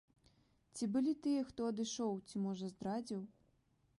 Ці 0.77 0.87
былі 0.95 1.11
тыя 1.25 1.43
хто 1.51 1.67
адышоў, 1.73 2.13
ці, 2.31 2.35
можа, 2.45 2.65
здрадзіў? 2.75 3.21